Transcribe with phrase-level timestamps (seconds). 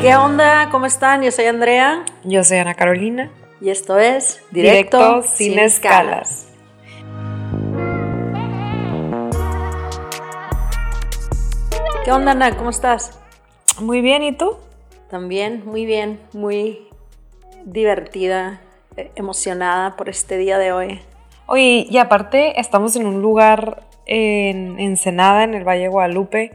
[0.00, 0.70] ¿Qué onda?
[0.70, 1.20] ¿Cómo están?
[1.20, 2.06] Yo soy Andrea.
[2.24, 3.30] Yo soy Ana Carolina.
[3.60, 6.48] Y esto es Directo, sin, escalas.
[12.02, 12.56] ¿Qué onda, Ana?
[12.56, 13.20] ¿Cómo estás?
[13.78, 14.56] Muy bien, ¿y tú?
[15.10, 16.88] También, muy bien, muy
[17.66, 18.62] divertida,
[18.96, 21.02] eh, emocionada por este día de hoy.
[21.44, 26.52] Oye, y aparte estamos en un lugar en Ensenada, en el Valle de Guadalupe,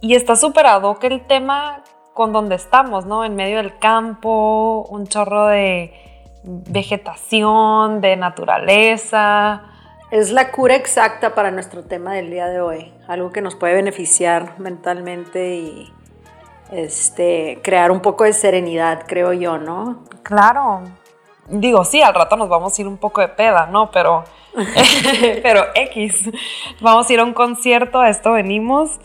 [0.00, 1.82] y está superado que el tema
[2.14, 3.24] con donde estamos, ¿no?
[3.24, 5.92] En medio del campo, un chorro de
[6.44, 9.62] vegetación, de naturaleza.
[10.10, 13.74] Es la cura exacta para nuestro tema del día de hoy, algo que nos puede
[13.74, 15.92] beneficiar mentalmente y
[16.70, 20.04] este, crear un poco de serenidad, creo yo, ¿no?
[20.22, 20.82] Claro.
[21.48, 23.90] Digo, sí, al rato nos vamos a ir un poco de peda, ¿no?
[23.90, 24.22] Pero,
[25.42, 26.30] pero X,
[26.80, 29.00] vamos a ir a un concierto, a esto venimos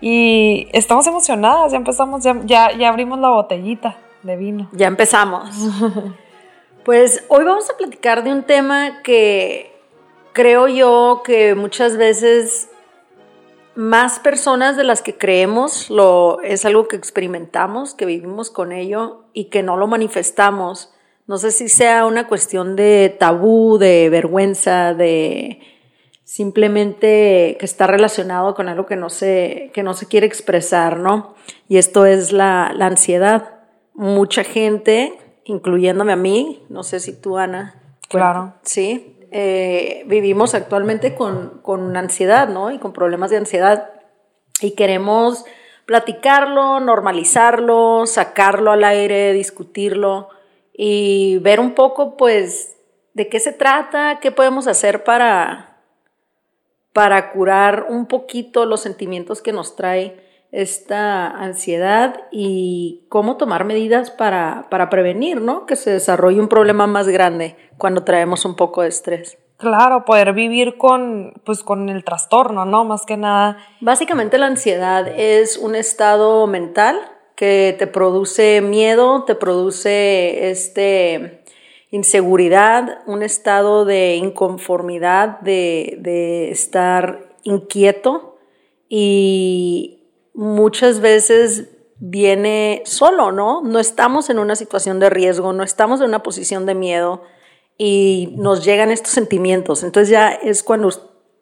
[0.00, 4.68] y estamos emocionadas, ya empezamos, ya, ya, ya abrimos la botellita de vino.
[4.72, 5.48] Ya empezamos.
[6.84, 9.72] pues hoy vamos a platicar de un tema que
[10.32, 12.70] creo yo que muchas veces
[13.74, 19.24] más personas de las que creemos lo, es algo que experimentamos, que vivimos con ello
[19.32, 20.92] y que no lo manifestamos.
[21.26, 25.60] No sé si sea una cuestión de tabú, de vergüenza, de
[26.30, 31.34] simplemente que está relacionado con algo que no se, que no se quiere expresar, ¿no?
[31.66, 33.62] Y esto es la, la ansiedad.
[33.94, 37.82] Mucha gente, incluyéndome a mí, no sé si tú, Ana.
[38.08, 38.54] Claro.
[38.62, 42.70] Sí, eh, vivimos actualmente con, con ansiedad, ¿no?
[42.70, 43.90] Y con problemas de ansiedad.
[44.60, 45.44] Y queremos
[45.84, 50.28] platicarlo, normalizarlo, sacarlo al aire, discutirlo
[50.72, 52.76] y ver un poco, pues,
[53.14, 55.69] de qué se trata, qué podemos hacer para,
[56.92, 64.10] para curar un poquito los sentimientos que nos trae esta ansiedad y cómo tomar medidas
[64.10, 65.66] para, para prevenir, ¿no?
[65.66, 69.38] Que se desarrolle un problema más grande cuando traemos un poco de estrés.
[69.58, 72.84] Claro, poder vivir con, pues, con el trastorno, ¿no?
[72.84, 73.58] Más que nada.
[73.80, 76.98] Básicamente la ansiedad es un estado mental
[77.36, 81.39] que te produce miedo, te produce este,
[81.90, 88.38] inseguridad, un estado de inconformidad, de, de estar inquieto
[88.88, 91.68] y muchas veces
[91.98, 93.62] viene solo, ¿no?
[93.62, 97.22] No estamos en una situación de riesgo, no estamos en una posición de miedo
[97.76, 99.82] y nos llegan estos sentimientos.
[99.82, 100.90] Entonces ya es cuando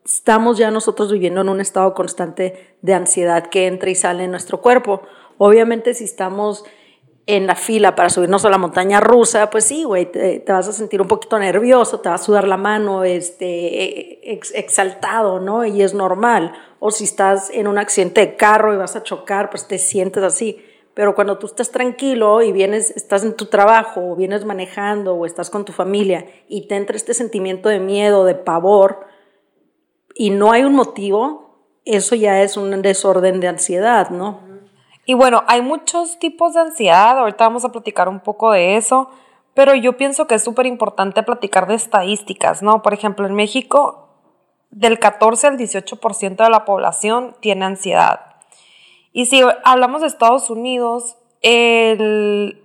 [0.05, 4.31] estamos ya nosotros viviendo en un estado constante de ansiedad que entra y sale en
[4.31, 5.03] nuestro cuerpo.
[5.37, 6.65] Obviamente si estamos
[7.29, 10.73] en la fila para subirnos a la montaña rusa, pues sí, güey, te, vas a
[10.73, 15.63] sentir un poquito nervioso, te va a sudar la mano, este, exaltado, ¿no?
[15.67, 16.55] Y es normal.
[16.81, 20.23] O si estás en un accidente de carro y vas a chocar, pues te sientes
[20.23, 20.65] así.
[20.95, 25.27] Pero cuando tú estás tranquilo y vienes, estás en tu trabajo, o vienes manejando, o
[25.27, 29.07] estás con tu familia, y te entra este sentimiento de miedo, de pavor,
[30.15, 34.48] y no hay un motivo, eso ya es un desorden de ansiedad, ¿no?
[35.09, 39.09] Y bueno, hay muchos tipos de ansiedad, ahorita vamos a platicar un poco de eso,
[39.55, 42.83] pero yo pienso que es súper importante platicar de estadísticas, ¿no?
[42.83, 44.11] Por ejemplo, en México,
[44.69, 48.37] del 14 al 18% de la población tiene ansiedad.
[49.15, 52.63] Y si hablamos de Estados Unidos, el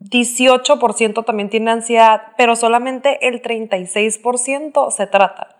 [0.00, 5.54] 18% también tiene ansiedad, pero solamente el 36% se trata.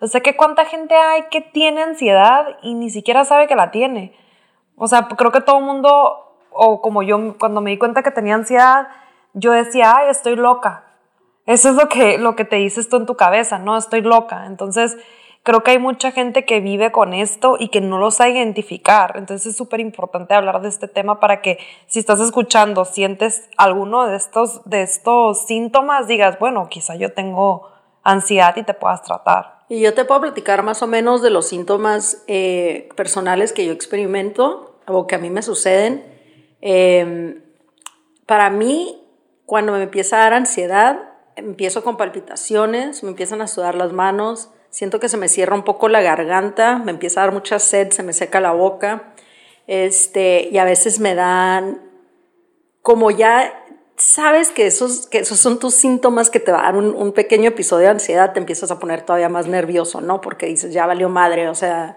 [0.00, 3.70] O sea que cuánta gente hay que tiene ansiedad y ni siquiera sabe que la
[3.70, 4.23] tiene.
[4.76, 8.10] O sea, creo que todo el mundo, o como yo, cuando me di cuenta que
[8.10, 8.88] tenía ansiedad,
[9.32, 10.84] yo decía, ay, estoy loca.
[11.46, 13.76] Eso es lo que, lo que te dices tú en tu cabeza, ¿no?
[13.76, 14.46] Estoy loca.
[14.46, 14.96] Entonces,
[15.42, 19.14] creo que hay mucha gente que vive con esto y que no lo sabe identificar.
[19.16, 24.06] Entonces, es súper importante hablar de este tema para que si estás escuchando, sientes alguno
[24.06, 27.68] de estos, de estos síntomas, digas, bueno, quizá yo tengo
[28.02, 29.53] ansiedad y te puedas tratar.
[29.68, 33.72] Y yo te puedo platicar más o menos de los síntomas eh, personales que yo
[33.72, 36.04] experimento o que a mí me suceden.
[36.60, 37.42] Em,
[38.26, 39.02] para mí,
[39.46, 44.50] cuando me empieza a dar ansiedad, empiezo con palpitaciones, me empiezan a sudar las manos,
[44.70, 47.90] siento que se me cierra un poco la garganta, me empieza a dar mucha sed,
[47.90, 49.14] se me seca la boca,
[49.66, 51.80] este, y a veces me dan
[52.82, 53.63] como ya
[53.96, 57.48] sabes que esos, que esos son tus síntomas que te va a dar un, pequeño
[57.48, 60.20] episodio de ansiedad, te empiezas a poner todavía más nervioso, ¿no?
[60.20, 61.96] Porque dices, ya valió madre, o sea,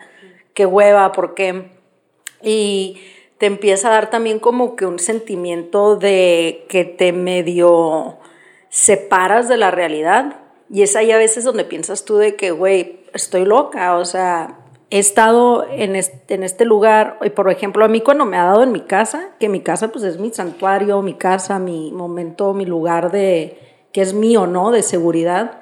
[0.54, 1.72] qué hueva, ¿por qué?
[2.42, 3.02] Y
[3.38, 8.18] te empieza a dar también como que un sentimiento de que te medio
[8.70, 10.42] separas de la realidad.
[10.70, 14.60] Y es ahí a veces donde piensas tú de que, güey, estoy loca, o sea,
[14.90, 18.46] he estado en este, en este lugar, y por ejemplo, a mí cuando me ha
[18.46, 22.54] dado en mi casa, que mi casa pues es mi santuario, mi casa, mi momento,
[22.54, 23.58] mi lugar de,
[23.92, 24.72] que es mío, ¿no?
[24.72, 25.62] De seguridad.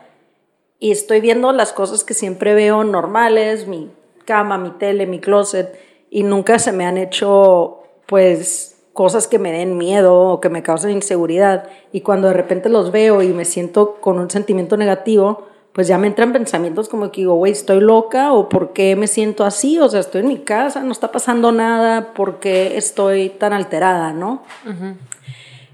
[0.79, 3.91] Y estoy viendo las cosas que siempre veo normales, mi
[4.25, 5.79] cama, mi tele, mi closet,
[6.09, 10.63] y nunca se me han hecho, pues, cosas que me den miedo o que me
[10.63, 11.67] causen inseguridad.
[11.91, 15.97] Y cuando de repente los veo y me siento con un sentimiento negativo, pues ya
[15.97, 19.77] me entran pensamientos como que digo, güey, estoy loca o por qué me siento así,
[19.77, 24.13] o sea, estoy en mi casa, no está pasando nada, ¿por qué estoy tan alterada,
[24.13, 24.41] no?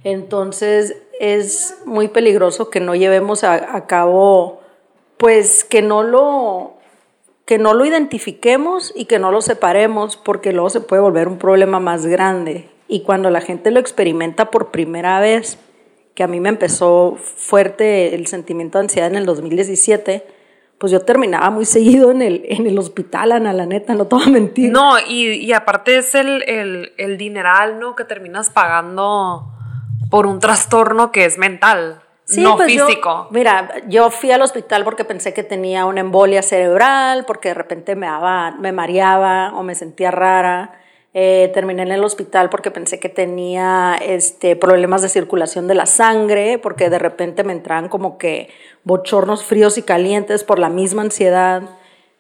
[0.04, 4.62] Entonces es muy peligroso que no llevemos a, cabo,
[5.18, 6.74] pues que no lo
[7.46, 11.38] que no lo identifiquemos y que no lo separemos porque luego se puede volver un
[11.38, 12.72] problema más grande.
[12.88, 15.60] Y cuando la gente lo experimenta por primera vez,
[16.16, 20.26] que a mí me empezó fuerte el sentimiento de ansiedad en el 2017,
[20.78, 24.16] pues yo terminaba muy seguido en el, en el hospital, Ana, la neta, no te
[24.16, 24.72] voy a mentir.
[24.72, 27.96] No, y, y aparte es el, el, el, dineral, ¿no?
[27.96, 29.48] Que terminas pagando
[30.10, 32.02] por un trastorno que es mental,
[32.38, 33.28] no pues físico.
[33.32, 37.96] mira, yo fui al hospital porque pensé que tenía una embolia cerebral, porque de repente
[37.96, 40.81] me, daba, me mareaba o me sentía rara.
[41.14, 45.86] Eh, terminé en el hospital porque pensé que tenía este, problemas de circulación de la
[45.86, 48.50] sangre, porque de repente me entraban como que
[48.86, 51.64] bochornos fríos y calientes por la misma ansiedad.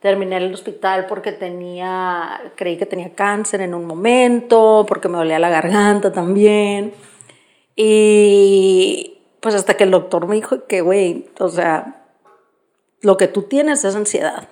[0.01, 5.17] Terminé en el hospital porque tenía, creí que tenía cáncer en un momento, porque me
[5.17, 6.93] dolía la garganta también.
[7.75, 12.07] Y pues hasta que el doctor me dijo que, güey, o sea,
[13.01, 14.49] lo que tú tienes es ansiedad.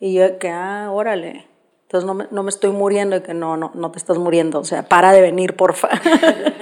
[0.00, 1.46] Y yo que, ah, órale.
[1.86, 4.58] Entonces no me, no me estoy muriendo y que no, no, no te estás muriendo.
[4.58, 5.88] O sea, para de venir, porfa.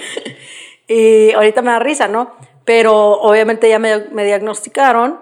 [0.88, 2.32] y ahorita me da risa, ¿no?
[2.66, 5.18] Pero obviamente ya me, me diagnosticaron,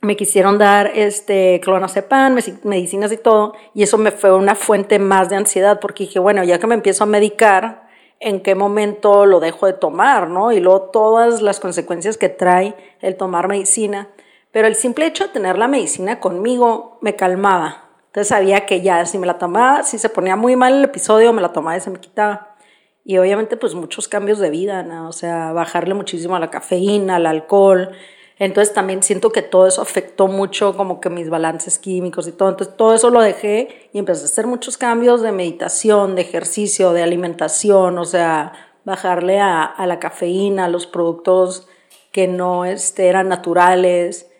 [0.00, 5.28] me quisieron dar este clonazepam, medicinas y todo, y eso me fue una fuente más
[5.28, 7.88] de ansiedad porque dije, bueno, ya que me empiezo a medicar,
[8.20, 10.50] ¿en qué momento lo dejo de tomar, no?
[10.52, 14.08] Y luego todas las consecuencias que trae el tomar medicina.
[14.50, 17.85] Pero el simple hecho de tener la medicina conmigo me calmaba
[18.16, 21.34] entonces sabía que ya si me la tomaba, si se ponía muy mal el episodio,
[21.34, 22.56] me la tomaba y se me quitaba.
[23.04, 25.10] Y obviamente pues muchos cambios de vida, ¿no?
[25.10, 27.90] O sea, bajarle muchísimo a la cafeína, al alcohol.
[28.38, 32.48] Entonces también siento que todo eso afectó mucho como que mis balances químicos y todo.
[32.48, 36.94] Entonces todo eso lo dejé y empecé a hacer muchos cambios de meditación, de ejercicio,
[36.94, 38.54] de alimentación, o sea,
[38.86, 41.68] bajarle a, a la cafeína, a los productos
[42.12, 44.30] que no este, eran naturales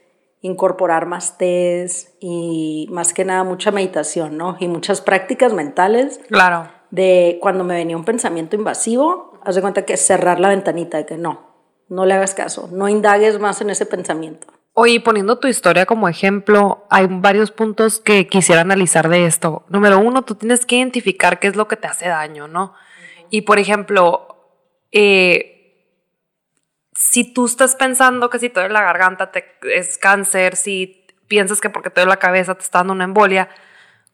[0.43, 4.56] incorporar más test y más que nada mucha meditación, ¿no?
[4.61, 6.21] Y muchas prácticas mentales.
[6.29, 6.71] Claro.
[6.91, 11.06] De cuando me venía un pensamiento invasivo, haz de cuenta que cerrar la ventanita, de
[11.06, 11.47] que no,
[11.88, 14.47] no le hagas caso, no indagues más en ese pensamiento.
[14.79, 19.65] Oye, poniendo tu historia como ejemplo, hay varios puntos que quisiera analizar de esto.
[19.71, 22.75] Número uno, tú tienes que identificar qué es lo que te hace daño, ¿no?
[23.31, 24.37] Y por ejemplo,
[24.93, 25.56] eh,
[26.96, 31.60] si tú estás pensando que si te duele la garganta te, es cáncer, si piensas
[31.60, 33.48] que porque te duele la cabeza te está dando una embolia,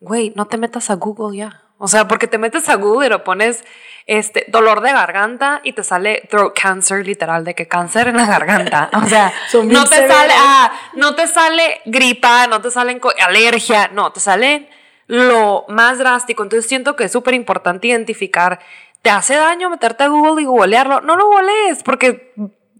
[0.00, 1.62] güey, no te metas a Google ya.
[1.78, 3.64] O sea, porque te metes a Google y lo pones
[4.06, 8.26] este dolor de garganta y te sale throat cancer, literal, de que cáncer en la
[8.26, 8.88] garganta.
[9.02, 9.32] O sea,
[9.64, 14.68] no te sale, ah, no te sale gripa, no te sale alergia, no, te sale
[15.08, 16.44] lo más drástico.
[16.44, 18.60] Entonces siento que es súper importante identificar,
[19.02, 21.00] ¿te hace daño meterte a Google y googlearlo?
[21.00, 22.32] No lo googlees, porque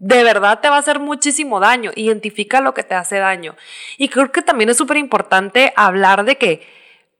[0.03, 1.91] de verdad te va a hacer muchísimo daño.
[1.95, 3.55] Identifica lo que te hace daño.
[3.97, 6.67] Y creo que también es súper importante hablar de que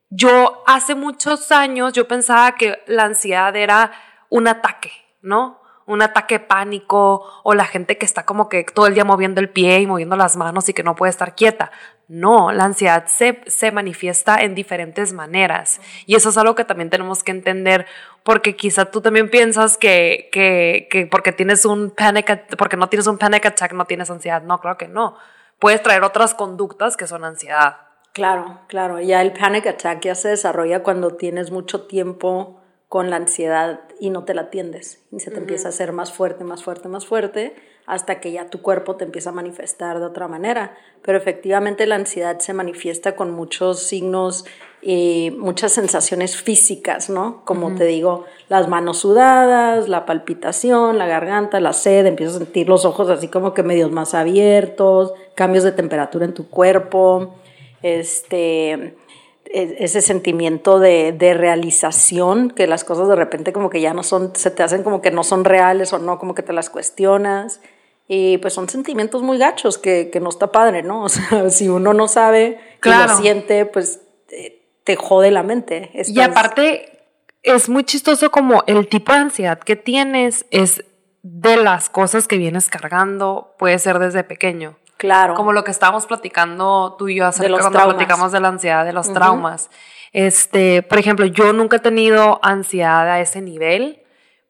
[0.10, 3.94] yo hace muchos años yo pensaba que la ansiedad era
[4.30, 5.64] un ataque, ¿no?
[5.86, 9.50] un ataque pánico o la gente que está como que todo el día moviendo el
[9.50, 11.72] pie y moviendo las manos y que no puede estar quieta.
[12.08, 16.90] No, la ansiedad se, se manifiesta en diferentes maneras y eso es algo que también
[16.90, 17.86] tenemos que entender
[18.24, 23.08] porque quizá tú también piensas que, que, que porque tienes un panic, porque no tienes
[23.08, 24.42] un panic attack no tienes ansiedad.
[24.42, 25.16] No, claro que no.
[25.60, 27.78] Puedes traer otras conductas que son ansiedad.
[28.14, 29.00] Claro, claro.
[29.00, 34.10] Ya el panic attack ya se desarrolla cuando tienes mucho tiempo con la ansiedad y
[34.10, 35.04] no te la atiendes.
[35.12, 38.50] Y se te empieza a hacer más fuerte, más fuerte, más fuerte, hasta que ya
[38.50, 40.76] tu cuerpo te empieza a manifestar de otra manera.
[41.02, 44.46] Pero efectivamente la ansiedad se manifiesta con muchos signos
[44.82, 47.44] y muchas sensaciones físicas, ¿no?
[47.46, 52.68] Como te digo, las manos sudadas, la palpitación, la garganta, la sed, empiezas a sentir
[52.68, 57.36] los ojos así como que medios más abiertos, cambios de temperatura en tu cuerpo,
[57.82, 58.96] este
[59.54, 64.50] ese sentimiento de, realización, que las cosas de repente como que ya no son, se
[64.50, 67.62] te hacen como que no son reales o no, como que te las cuestionas.
[68.08, 71.04] Y pues son sentimientos muy gachos que, no está padre, ¿no?
[71.04, 74.02] O sea, si uno no sabe que lo siente, pues
[74.84, 75.92] te jode la mente.
[75.94, 76.94] Y aparte,
[77.44, 80.84] es muy chistoso como el tipo de ansiedad que tienes es
[81.22, 84.78] de las cosas que vienes cargando, puede ser desde pequeño.
[84.98, 85.36] Claro.
[85.36, 88.94] Como lo que estábamos platicando tú y yo hace cuando platicamos de la ansiedad, de
[88.94, 89.70] los traumas.
[90.14, 94.03] Este, por ejemplo, yo nunca he tenido ansiedad a ese nivel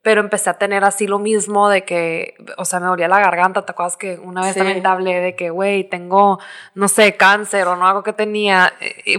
[0.03, 3.65] pero empecé a tener así lo mismo de que, o sea, me dolía la garganta,
[3.65, 6.39] ¿te acuerdas que una vez también te hablé de que, güey, tengo,
[6.75, 8.73] no sé, cáncer o no, algo que tenía,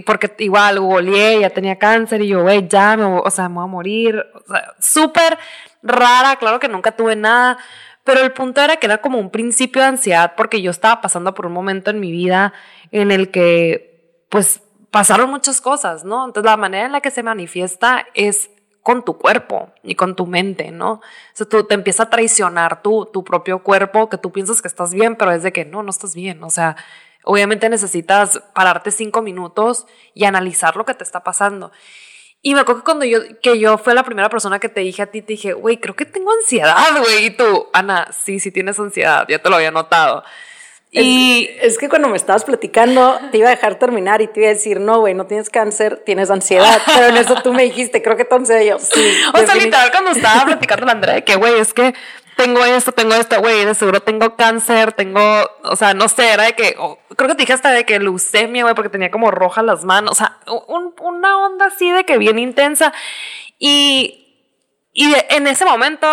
[0.04, 3.64] porque igual googleé, ya tenía cáncer y yo, güey, ya, me, o sea, me voy
[3.64, 5.38] a morir, o sea, súper
[5.82, 7.56] rara, claro que nunca tuve nada,
[8.04, 11.32] pero el punto era que era como un principio de ansiedad porque yo estaba pasando
[11.32, 12.52] por un momento en mi vida
[12.92, 14.60] en el que, pues,
[14.90, 16.26] pasaron muchas cosas, ¿no?
[16.26, 18.50] Entonces la manera en la que se manifiesta es
[18.84, 20.92] con tu cuerpo y con tu mente, ¿no?
[20.92, 21.00] O
[21.32, 24.92] sea, tú te empieza a traicionar tu, tu propio cuerpo, que tú piensas que estás
[24.92, 26.44] bien, pero es de que no, no estás bien.
[26.44, 26.76] O sea,
[27.24, 31.72] obviamente necesitas pararte cinco minutos y analizar lo que te está pasando.
[32.42, 35.00] Y me acuerdo que cuando yo, que yo fue la primera persona que te dije
[35.00, 37.24] a ti, te dije, güey, creo que tengo ansiedad, güey.
[37.24, 40.24] Y tú, Ana, sí, sí tienes ansiedad, ya te lo había notado.
[40.96, 44.48] Y es, que cuando me estabas platicando, te iba a dejar terminar y te iba
[44.48, 46.80] a decir, no, güey, no tienes cáncer, tienes ansiedad.
[46.94, 49.04] Pero en eso tú me dijiste, creo que entonces yo, sí.
[49.34, 51.94] O sea, literal, cuando estaba platicando la Andrea, que, güey, es que
[52.36, 55.20] tengo esto, tengo esto, güey, de seguro tengo cáncer, tengo,
[55.64, 56.76] o sea, no sé, era de que,
[57.16, 60.12] creo que te dije hasta de que leucemia, güey, porque tenía como rojas las manos,
[60.12, 60.38] o sea,
[61.00, 62.92] una onda así de que bien intensa.
[63.58, 64.52] Y,
[64.92, 66.06] y en ese momento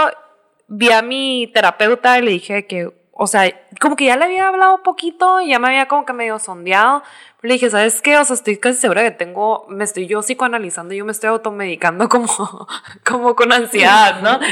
[0.68, 4.48] vi a mi terapeuta y le dije que, o sea, como que ya le había
[4.48, 7.03] hablado poquito, ya me había como que medio sondeado.
[7.39, 8.18] Pero le dije, ¿sabes qué?
[8.18, 12.08] O sea, estoy casi segura que tengo, me estoy yo psicoanalizando, yo me estoy automedicando
[12.10, 12.68] como,
[13.06, 14.39] como con ansiedad, ¿no?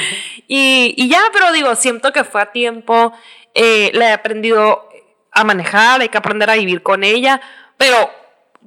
[0.52, 3.14] Y, y ya, pero digo, siento que fue a tiempo,
[3.54, 4.90] eh, le he aprendido
[5.32, 7.40] a manejar, hay que aprender a vivir con ella,
[7.78, 8.10] pero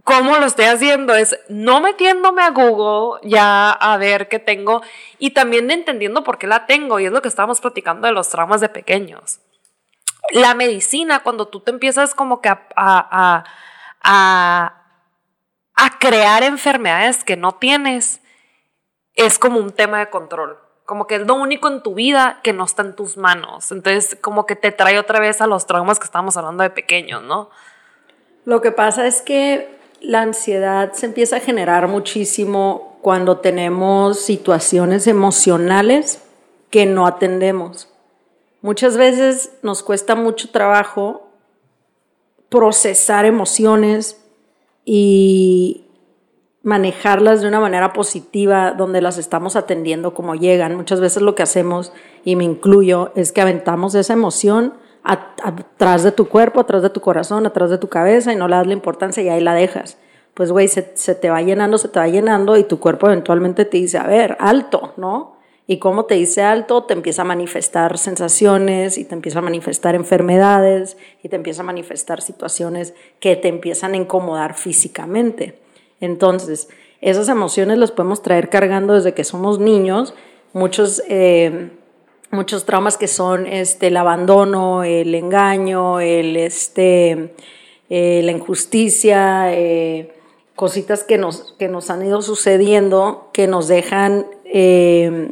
[0.04, 1.14] ¿Cómo lo estoy haciendo?
[1.14, 4.82] Es no metiéndome a Google ya a ver qué tengo
[5.20, 6.98] y también entendiendo por qué la tengo.
[6.98, 9.41] Y es lo que estábamos platicando de los traumas de pequeños
[10.32, 13.44] la medicina, cuando tú te empiezas como que a, a,
[14.02, 14.78] a,
[16.00, 18.20] crear enfermedades que no tienes,
[19.14, 20.58] es como un tema de control.
[20.84, 23.70] Como que es lo único en tu vida que no está en tus manos.
[23.70, 27.22] Entonces, como que te trae otra vez a los traumas que estábamos hablando de pequeños,
[27.22, 27.50] ¿no?
[28.44, 35.06] Lo que pasa es que la ansiedad se empieza a generar muchísimo cuando tenemos situaciones
[35.06, 36.22] emocionales
[36.70, 37.91] que no atendemos.
[38.62, 41.28] Muchas veces nos cuesta mucho trabajo
[42.48, 44.22] procesar emociones
[44.84, 45.84] y
[46.62, 50.76] manejarlas de una manera positiva donde las estamos atendiendo como llegan.
[50.76, 51.92] Muchas veces lo que hacemos,
[52.24, 57.00] y me incluyo, es que aventamos esa emoción atrás de tu cuerpo, atrás de tu
[57.00, 59.98] corazón, atrás de tu cabeza y no le das la importancia y ahí la dejas.
[60.34, 63.78] Pues, güey, se, te va llenando, se te va llenando y tu cuerpo eventualmente te
[63.78, 65.36] dice, a ver, alto, ¿no?
[65.66, 69.94] Y como te dice alto, te empieza a manifestar sensaciones y te empieza a manifestar
[69.94, 75.58] enfermedades y te empieza a manifestar situaciones que te empiezan a incomodar físicamente.
[76.00, 76.68] Entonces,
[77.00, 80.14] esas emociones las podemos traer cargando desde que somos niños.
[80.52, 81.70] Muchos, eh,
[82.30, 87.34] muchos traumas que son este, el abandono, el engaño, el, este,
[87.88, 90.12] eh, la injusticia, eh,
[90.56, 95.30] cositas que nos, que nos han ido sucediendo que nos dejan eh,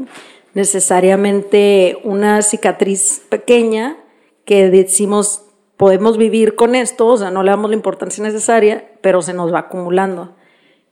[0.55, 3.97] necesariamente una cicatriz pequeña
[4.45, 5.45] que decimos
[5.77, 9.53] podemos vivir con esto, o sea, no le damos la importancia necesaria, pero se nos
[9.53, 10.37] va acumulando.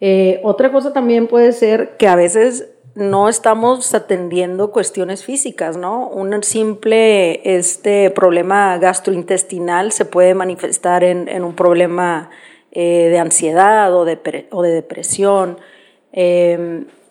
[0.00, 6.08] Eh, otra cosa también puede ser que a veces no estamos atendiendo cuestiones físicas, ¿no?
[6.08, 12.30] Un simple este, problema gastrointestinal se puede manifestar en, un problema
[12.72, 15.58] eh, de ansiedad o de, o de depresión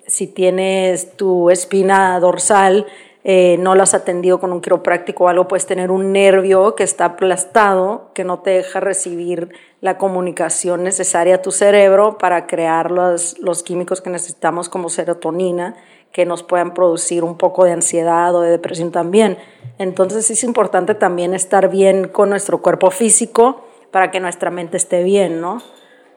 [0.08, 2.88] si tienes tu espina dorsal,
[3.30, 6.84] eh, no la has atendido con un quiropráctico o algo, puedes tener un nervio que
[6.84, 9.50] está aplastado, que no te deja recibir
[9.82, 15.76] la comunicación necesaria a tu cerebro para crear los, los químicos que necesitamos como serotonina,
[16.14, 19.38] que nos puedan producir un poco de ansiedad o de depresión también.
[19.78, 25.04] Entonces es importante también estar bien con nuestro cuerpo físico para que nuestra mente esté
[25.04, 25.62] bien, ¿no?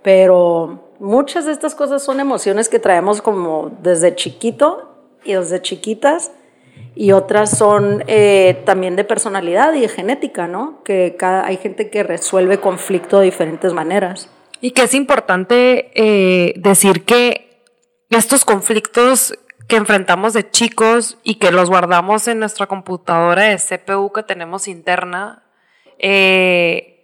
[0.03, 6.31] Pero muchas de estas cosas son emociones que traemos como desde chiquito y desde chiquitas
[6.95, 10.83] y otras son eh, también de personalidad y de genética, ¿no?
[10.85, 14.29] Que hay gente que resuelve conflicto de diferentes maneras.
[14.61, 17.65] Y que es importante eh, decir que
[18.11, 19.39] estos conflictos
[19.69, 24.67] que enfrentamos de chicos y que los guardamos en nuestra computadora de CPU que tenemos
[24.67, 25.45] interna,
[25.99, 27.00] eh,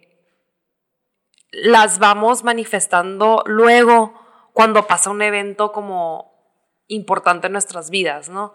[1.59, 4.13] las vamos manifestando luego
[4.53, 6.31] cuando pasa un evento como
[6.87, 8.53] importante en nuestras vidas, ¿no?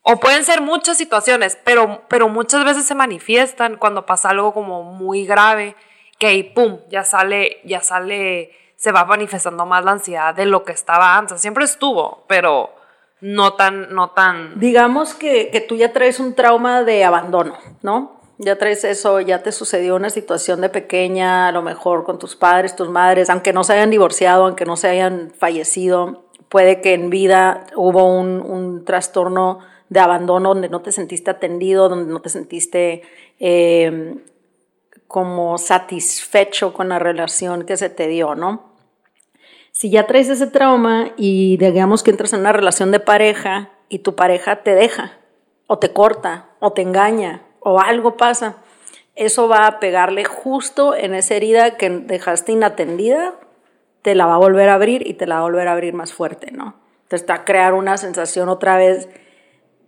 [0.00, 4.82] O pueden ser muchas situaciones, pero, pero muchas veces se manifiestan cuando pasa algo como
[4.84, 5.76] muy grave,
[6.18, 10.64] que ahí, pum, ya sale, ya sale, se va manifestando más la ansiedad de lo
[10.64, 11.42] que estaba antes.
[11.42, 12.74] Siempre estuvo, pero
[13.20, 14.58] no tan, no tan...
[14.58, 18.17] Digamos que, que tú ya traes un trauma de abandono, ¿no?
[18.38, 22.36] Ya traes eso, ya te sucedió una situación de pequeña, a lo mejor con tus
[22.36, 26.94] padres, tus madres, aunque no se hayan divorciado, aunque no se hayan fallecido, puede que
[26.94, 32.20] en vida hubo un, un trastorno de abandono donde no te sentiste atendido, donde no
[32.20, 33.02] te sentiste
[33.40, 34.16] eh,
[35.08, 38.68] como satisfecho con la relación que se te dio, ¿no?
[39.72, 44.00] Si ya traes ese trauma y digamos que entras en una relación de pareja y
[44.00, 45.18] tu pareja te deja,
[45.66, 48.56] o te corta, o te engaña, o algo pasa,
[49.14, 53.34] eso va a pegarle justo en esa herida que dejaste inatendida,
[54.02, 55.92] te la va a volver a abrir y te la va a volver a abrir
[55.92, 56.76] más fuerte, ¿no?
[57.02, 59.08] Entonces te va a crear una sensación otra vez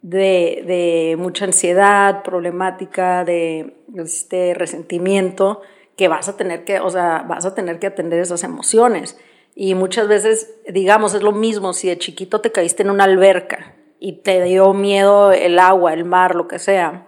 [0.02, 5.60] de, de mucha ansiedad, problemática, de este resentimiento,
[5.96, 9.18] que vas a tener que, o sea, vas a tener que atender esas emociones.
[9.54, 13.74] Y muchas veces, digamos, es lo mismo si de chiquito te caíste en una alberca
[13.98, 17.06] y te dio miedo el agua, el mar, lo que sea.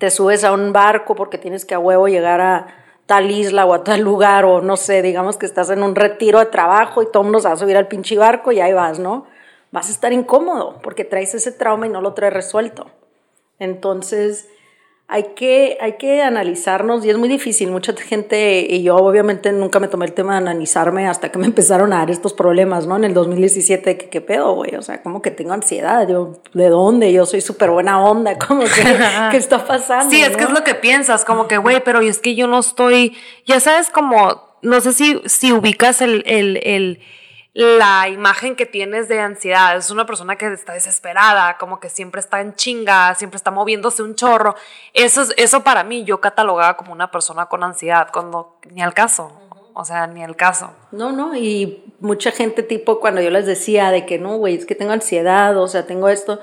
[0.00, 2.66] Te subes a un barco porque tienes que a huevo llegar a
[3.06, 6.40] tal isla o a tal lugar o no sé, digamos que estás en un retiro
[6.40, 8.98] de trabajo y todo mundo se va a subir al pinche barco y ahí vas,
[8.98, 9.26] ¿no?
[9.72, 12.90] vas a estar incómodo porque traes ese trauma y no lo traes resuelto.
[13.58, 14.48] Entonces,
[15.12, 17.72] hay que, hay que analizarnos y es muy difícil.
[17.72, 21.46] Mucha gente, y yo obviamente nunca me tomé el tema de analizarme hasta que me
[21.52, 22.96] empezaron a dar estos problemas, ¿no?
[22.96, 24.76] En el 2017, que qué pedo, güey?
[24.76, 26.08] O sea, como que tengo ansiedad.
[26.08, 27.12] Yo, ¿de dónde?
[27.12, 28.38] Yo soy súper buena onda.
[28.46, 28.98] ¿Cómo que,
[29.32, 30.10] ¿qué está pasando?
[30.10, 32.60] Sí, es que es lo que piensas, como que, güey, pero es que yo no
[32.60, 37.00] estoy, ya sabes, como, no sé si, si ubicas el, el, el
[37.60, 39.76] la imagen que tienes de ansiedad.
[39.76, 44.02] Es una persona que está desesperada, como que siempre está en chinga, siempre está moviéndose
[44.02, 44.54] un chorro.
[44.94, 49.30] Eso, eso para mí yo catalogaba como una persona con ansiedad, cuando ni al caso.
[49.74, 50.72] O sea, ni al caso.
[50.90, 54.64] No, no, y mucha gente tipo cuando yo les decía de que no, güey, es
[54.64, 56.40] que tengo ansiedad, o sea, tengo esto,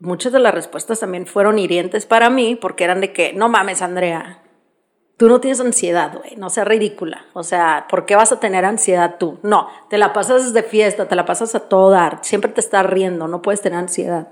[0.00, 3.80] muchas de las respuestas también fueron hirientes para mí porque eran de que, no mames,
[3.80, 4.41] Andrea,
[5.22, 7.26] Tú no tienes ansiedad, güey, no seas ridícula.
[7.32, 9.38] O sea, ¿por qué vas a tener ansiedad tú?
[9.44, 12.84] No, te la pasas de fiesta, te la pasas a todo dar, siempre te estás
[12.84, 14.30] riendo, no puedes tener ansiedad.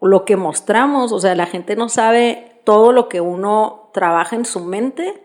[0.00, 4.46] Lo que mostramos, o sea, la gente no sabe todo lo que uno trabaja en
[4.46, 5.22] su mente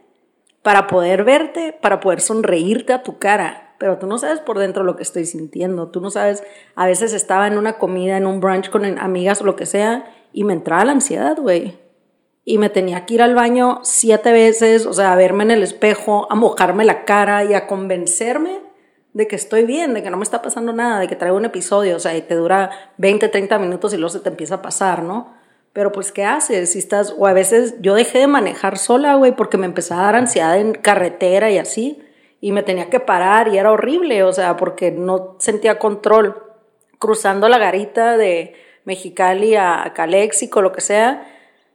[0.62, 3.75] para poder verte, para poder sonreírte a tu cara.
[3.77, 5.88] Pero tú no sabes por dentro lo que estoy sintiendo.
[5.88, 6.43] Tú no sabes,
[6.75, 10.13] a veces estaba en una comida, en un brunch con amigas o lo que sea,
[10.34, 11.82] y me entraba la ansiedad, güey
[12.45, 15.63] y me tenía que ir al baño siete veces, o sea, a verme en el
[15.63, 18.60] espejo, a mojarme la cara y a convencerme
[19.13, 21.45] de que estoy bien, de que no me está pasando nada, de que traigo un
[21.45, 24.62] episodio, o sea, y te dura 20, 30 minutos y luego se te empieza a
[24.62, 25.34] pasar, ¿no?
[25.71, 26.73] Pero pues, ¿qué haces?
[26.73, 30.06] Si estás, o a veces yo dejé de manejar sola, güey, porque me empezaba a
[30.06, 32.03] dar ansiedad en carretera y así,
[32.41, 36.43] y me tenía que parar y era horrible, o sea, porque no sentía control.
[36.99, 38.53] Cruzando la garita de
[38.86, 41.33] Mexicali a Calexico, lo que sea,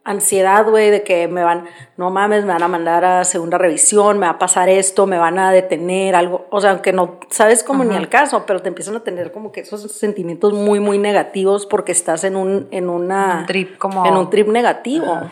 [0.08, 1.66] ansiedad, güey, de que me van,
[1.98, 5.18] no mames, me van a mandar a segunda revisión, me va a pasar esto, me
[5.18, 8.68] van a detener, algo, o sea, aunque no sabes como ni al caso, pero te
[8.68, 12.88] empiezan a tener como que esos sentimientos muy, muy negativos porque estás en un, en
[12.88, 14.06] una, trip como...
[14.06, 15.30] en un trip negativo.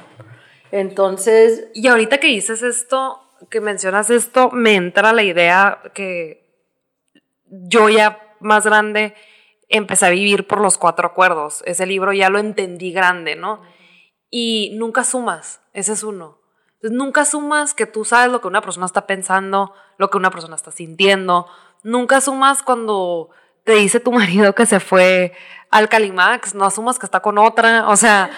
[0.71, 1.69] Entonces...
[1.73, 6.45] Y ahorita que dices esto, que mencionas esto, me entra la idea que
[7.47, 9.15] yo ya más grande
[9.71, 11.63] empecé a vivir por los cuatro acuerdos.
[11.65, 13.63] Ese libro ya lo entendí grande, ¿no?
[14.31, 16.39] Y nunca sumas, ese es uno.
[16.75, 20.31] Entonces, nunca sumas que tú sabes lo que una persona está pensando, lo que una
[20.31, 21.47] persona está sintiendo.
[21.83, 23.31] Nunca sumas cuando
[23.65, 25.33] te dice tu marido que se fue
[25.71, 28.31] al Calimax, no asumas que está con otra, o sea,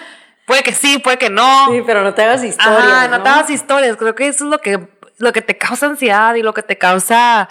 [0.46, 1.68] puede que sí, puede que no.
[1.70, 3.11] Sí, pero no te hagas historias.
[3.11, 6.35] no, te hagas historias, creo que eso es lo que, lo que te causa ansiedad
[6.35, 7.48] y lo que te causa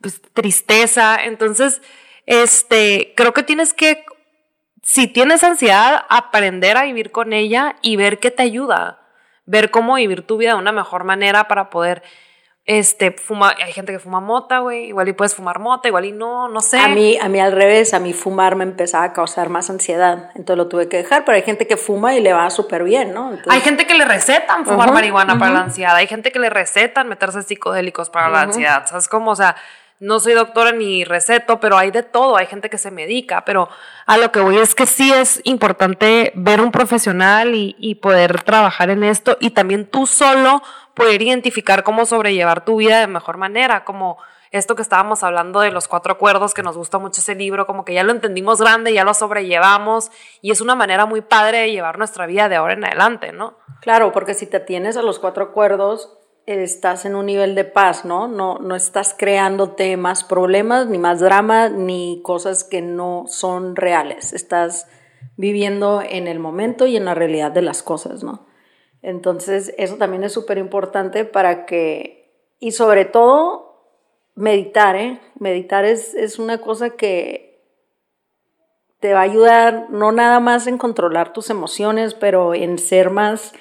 [0.00, 1.16] pues, tristeza.
[1.24, 1.82] Entonces,
[2.26, 4.04] este, creo que tienes que
[4.86, 9.00] si tienes ansiedad, aprender a vivir con ella y ver qué te ayuda.
[9.44, 12.04] Ver cómo vivir tu vida de una mejor manera para poder
[12.66, 16.12] este, fuma, hay gente que fuma mota, güey, igual y puedes fumar mota, igual y
[16.12, 16.78] no, no sé.
[16.78, 20.30] A mí, a mí al revés, a mí fumar me empezaba a causar más ansiedad,
[20.36, 23.12] entonces lo tuve que dejar, pero hay gente que fuma y le va súper bien,
[23.12, 23.36] ¿no?
[23.48, 27.08] hay gente que le recetan fumar marihuana para la ansiedad, hay gente que le recetan
[27.08, 29.32] meterse psicodélicos para la ansiedad, ¿sabes cómo?
[29.32, 29.56] O sea,
[29.98, 33.68] no soy doctora ni receto, pero hay de todo, hay gente que se medica, pero
[34.06, 38.90] a lo que voy es que sí es importante ver un profesional y, poder trabajar
[38.90, 40.62] en esto y también tú solo
[40.94, 44.18] poder identificar cómo sobrellevar tu vida de mejor manera, como
[44.50, 47.84] esto que estábamos hablando de los cuatro acuerdos, que nos gusta mucho ese libro, como
[47.84, 50.10] que ya lo entendimos grande, ya lo sobrellevamos
[50.42, 53.58] y es una manera muy padre de llevar nuestra vida de ahora en adelante, ¿no?
[53.80, 58.04] Claro, porque si te atienes a los cuatro acuerdos, estás en un nivel de paz,
[58.04, 58.28] ¿no?
[58.28, 64.32] No, no estás creándote más problemas, ni más drama, ni cosas que no son reales.
[64.32, 64.86] Estás
[65.36, 68.46] viviendo en el momento y en la realidad de las cosas, ¿no?
[69.02, 73.90] Entonces, eso también es súper importante para que, y sobre todo,
[74.36, 75.20] meditar, ¿eh?
[75.38, 77.44] Meditar es, es una cosa que
[79.00, 83.52] te va a ayudar no nada más en controlar tus emociones, pero en ser más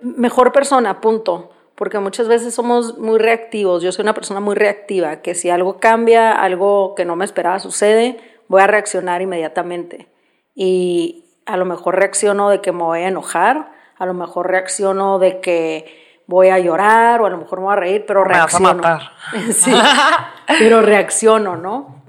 [0.00, 3.82] mejor persona, punto porque muchas veces somos muy reactivos.
[3.82, 7.58] Yo soy una persona muy reactiva, que si algo cambia, algo que no me esperaba
[7.58, 10.08] sucede, voy a reaccionar inmediatamente.
[10.54, 15.18] Y a lo mejor reacciono de que me voy a enojar, a lo mejor reacciono
[15.18, 18.74] de que voy a llorar o a lo mejor me voy a reír, pero reacciono.
[18.74, 19.52] Me vas a matar.
[19.52, 19.72] sí,
[20.58, 22.02] pero reacciono, ¿no?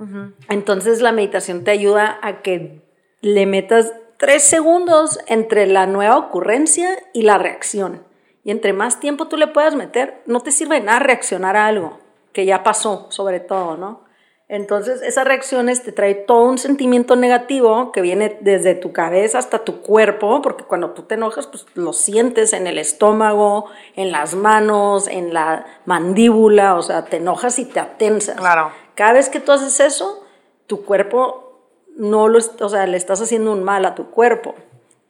[0.50, 2.82] Entonces la meditación te ayuda a que
[3.22, 8.04] le metas tres segundos entre la nueva ocurrencia y la reacción.
[8.44, 12.00] Y entre más tiempo tú le puedas meter, no te sirve nada reaccionar a algo
[12.34, 14.04] que ya pasó, sobre todo, ¿no?
[14.50, 19.60] Entonces, esas reacciones te trae todo un sentimiento negativo que viene desde tu cabeza hasta
[19.60, 24.36] tu cuerpo, porque cuando tú te enojas, pues lo sientes en el estómago, en las
[24.36, 28.36] manos, en la mandíbula, o sea, te enojas y te atensas.
[28.36, 28.72] Claro.
[28.96, 30.24] Cada vez que tú haces eso,
[30.68, 31.62] tu cuerpo
[31.96, 34.56] no lo, o sea, le estás haciendo un mal a tu cuerpo.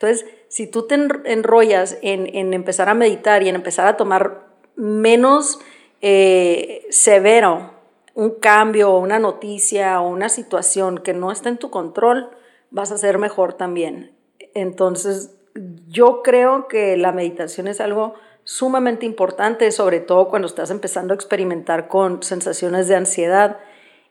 [0.03, 5.59] Entonces, si tú te enrollas en, empezar a meditar y en empezar a tomar menos
[6.01, 7.71] eh, severo
[8.15, 12.29] un cambio una noticia o una situación que no está en tu control,
[12.69, 14.11] vas a ser mejor también.
[14.53, 15.35] Entonces,
[15.87, 18.13] yo creo que la meditación es algo
[18.43, 23.57] sumamente importante, sobre todo cuando estás empezando a experimentar con sensaciones de ansiedad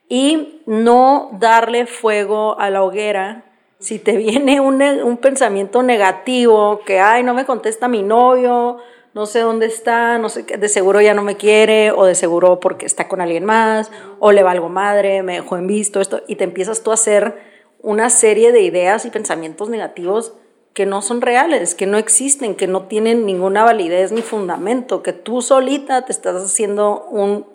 [0.08, 3.51] y no darle fuego a la hoguera
[3.82, 8.78] si te viene un, pensamiento negativo, que, ay, no me contesta mi novio,
[9.12, 12.60] no sé dónde está, no sé, de seguro ya no me quiere, o de seguro
[12.60, 13.90] porque está con alguien más,
[14.20, 17.34] o le valgo madre, me dejó en visto, esto, y te empiezas tú a hacer
[17.82, 20.34] una serie de ideas y pensamientos negativos
[20.74, 25.12] que no son reales, que no existen, que no tienen ninguna validez ni fundamento, que
[25.12, 27.46] tú solita te estás haciendo un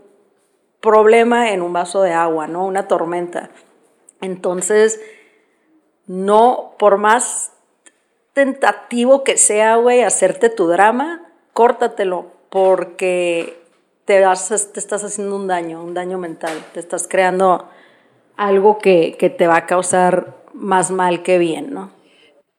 [0.82, 2.66] problema en un vaso de agua, ¿no?
[2.66, 3.50] Una tormenta.
[4.22, 5.00] Entonces,
[6.08, 7.52] no, por más
[8.34, 13.62] tentativo que sea, güey, hacerte tu drama, córtatelo, porque
[14.06, 17.70] te, te estás haciendo un daño, un daño mental, te estás creando
[18.38, 21.92] algo que, que te va a causar más mal que bien, ¿no?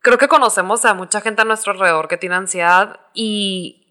[0.00, 3.87] Creo que conocemos a mucha gente a nuestro alrededor que tiene ansiedad y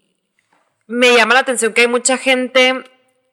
[0.86, 2.84] me llama la atención que hay mucha gente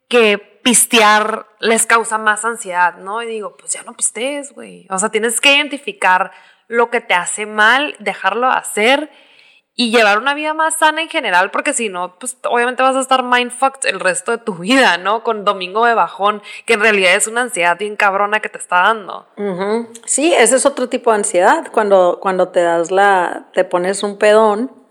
[0.09, 3.21] que pistear les causa más ansiedad, ¿no?
[3.21, 4.87] Y digo, pues ya no pistees, güey.
[4.89, 6.31] O sea, tienes que identificar
[6.67, 9.11] lo que te hace mal, dejarlo hacer
[9.75, 13.01] y llevar una vida más sana en general, porque si no, pues obviamente vas a
[13.01, 15.21] estar mindfucked el resto de tu vida, ¿no?
[15.21, 18.81] Con domingo de bajón, que en realidad es una ansiedad bien cabrona que te está
[18.81, 19.27] dando.
[20.05, 24.17] Sí, ese es otro tipo de ansiedad, cuando, cuando te das la, te pones un
[24.17, 24.84] pedón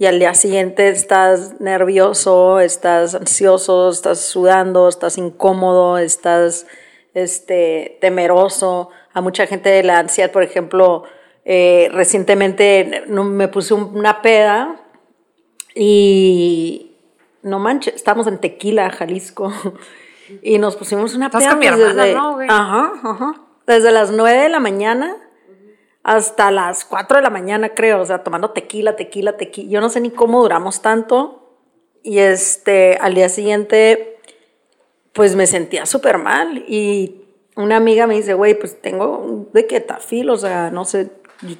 [0.00, 6.66] y al día siguiente estás nervioso, estás ansioso, estás sudando, estás incómodo, estás
[7.12, 8.88] este, temeroso.
[9.12, 11.02] A mucha gente de la ansiedad, por ejemplo,
[11.44, 14.80] eh, recientemente me puse una peda
[15.74, 16.96] y
[17.42, 19.52] no manches, estamos en Tequila, Jalisco,
[20.42, 21.58] y nos pusimos una peda.
[21.58, 22.16] Pues desde,
[22.48, 23.34] ajá, ajá,
[23.66, 25.14] desde las 9 de la mañana
[26.02, 29.70] hasta las 4 de la mañana, creo, o sea, tomando tequila, tequila, tequila.
[29.70, 31.58] Yo no sé ni cómo duramos tanto.
[32.02, 34.18] Y este, al día siguiente,
[35.12, 36.64] pues me sentía súper mal.
[36.66, 37.24] Y
[37.56, 41.10] una amiga me dice, güey, pues tengo de ketafil, o sea, no sé,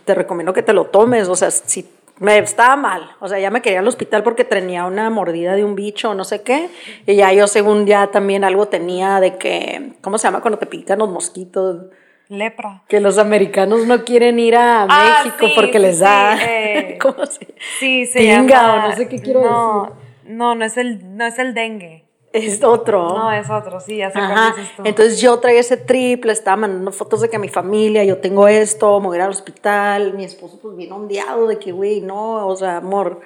[0.05, 1.29] te recomiendo que te lo tomes.
[1.29, 1.87] O sea, si
[2.19, 5.65] me estaba mal, o sea, ya me quería al hospital porque tenía una mordida de
[5.65, 6.71] un bicho no sé qué.
[7.07, 10.67] Y ya yo, según ya también algo tenía de que, ¿cómo se llama cuando te
[10.67, 11.87] pican los mosquitos?
[12.31, 12.85] Lepra.
[12.87, 16.39] Que los americanos no quieren ir a ah, México porque les da.
[16.41, 18.89] Eh, ¿Cómo se Sí, se llama.
[18.89, 20.37] no sé qué quiero no, decir.
[20.37, 22.05] No, no es, el, no es el dengue.
[22.33, 23.19] Es otro.
[23.19, 24.55] No, es otro, sí, ya sé Ajá.
[24.85, 29.01] Entonces yo traía ese triple, estaba mandando fotos de que mi familia, yo tengo esto,
[29.01, 30.15] me voy al hospital.
[30.15, 33.23] Mi esposo, pues, bien ondeado de que, güey, no, o sea, amor,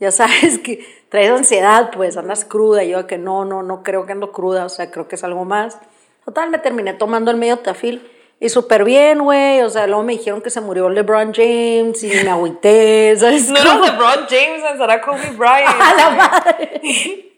[0.00, 2.82] ya sabes que traes ansiedad, pues andas cruda.
[2.82, 5.22] Y yo, que no, no, no creo que ando cruda, o sea, creo que es
[5.22, 5.78] algo más.
[6.24, 8.10] Total, me terminé tomando el medio tafil
[8.44, 9.62] y súper bien, güey.
[9.62, 13.16] O sea, luego me dijeron que se murió LeBron James y me agüité.
[13.18, 13.48] ¿sabes?
[13.48, 15.66] No era LeBron James, será Kobe Bryant.
[15.80, 16.80] A la madre.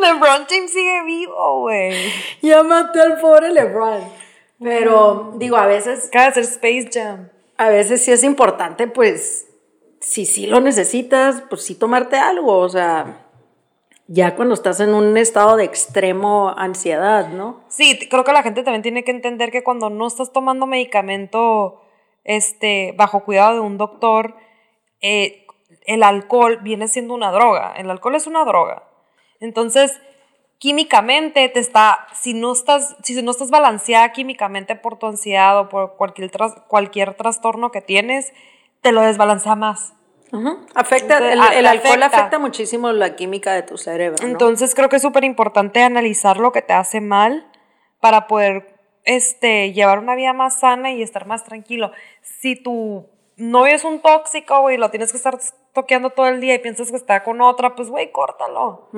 [0.00, 1.94] LeBron James sigue vivo, güey.
[2.42, 4.00] Ya maté al pobre LeBron.
[4.60, 6.10] Pero, digo, a veces.
[6.10, 7.28] De hacer Space Jam.
[7.56, 9.46] A veces sí es importante, pues,
[10.00, 12.58] si sí lo necesitas, pues sí tomarte algo.
[12.58, 13.29] O sea,
[14.12, 17.60] ya cuando estás en un estado de extremo ansiedad, ¿no?
[17.68, 21.80] Sí, creo que la gente también tiene que entender que cuando no estás tomando medicamento
[22.24, 24.34] este, bajo cuidado de un doctor,
[25.00, 25.46] eh,
[25.86, 27.72] el alcohol viene siendo una droga.
[27.76, 28.82] El alcohol es una droga.
[29.38, 30.00] Entonces,
[30.58, 35.68] químicamente te está, si no estás, si no estás balanceada químicamente por tu ansiedad o
[35.68, 36.32] por cualquier,
[36.66, 38.32] cualquier trastorno que tienes,
[38.80, 39.94] te lo desbalancea más.
[40.74, 42.38] Afecta, el, alcohol afecta.
[42.38, 44.24] muchísimo la química de tu cerebro.
[44.26, 47.46] Entonces creo que es súper importante analizar lo que te hace mal
[48.00, 51.92] para poder este, llevar una vida más sana y estar más tranquilo.
[52.22, 55.38] Si tu novio es un tóxico, güey, lo tienes que estar
[55.72, 58.88] toqueando todo el día y piensas que está con otra, pues, güey, córtalo.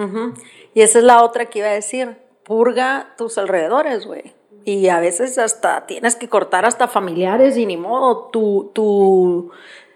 [0.75, 2.19] Y esa es la otra que iba a decir.
[2.45, 4.35] Purga tus alrededores, güey.
[4.65, 8.29] Y a veces hasta tienes que cortar hasta familiares y ni modo.
[8.29, 9.51] Tu, tu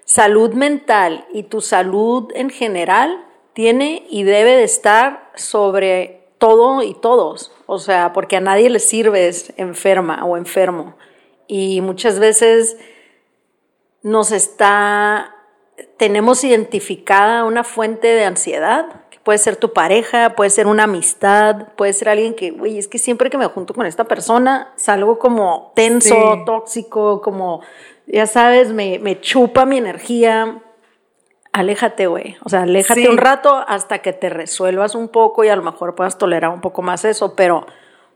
[0.07, 6.95] salud mental y tu salud en general tiene y debe de estar sobre todo y
[6.95, 7.53] todos.
[7.66, 10.95] O sea, porque a nadie le sirves enferma o enfermo.
[11.49, 12.77] Y muchas veces
[14.03, 15.35] nos está,
[15.97, 21.73] tenemos identificada una fuente de ansiedad, que puede ser tu pareja, puede ser una amistad,
[21.77, 25.19] puede ser alguien que, güey, es que siempre que me junto con esta persona salgo
[25.19, 27.62] como tenso, tóxico, como,
[28.07, 30.62] ya sabes, me, me chupa mi energía.
[31.53, 32.37] Aléjate, güey.
[32.45, 35.95] O sea, aléjate un rato hasta que te resuelvas un poco y a lo mejor
[35.95, 37.66] puedas tolerar un poco más eso, pero